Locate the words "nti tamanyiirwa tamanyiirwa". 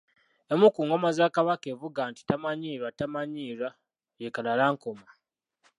2.11-3.69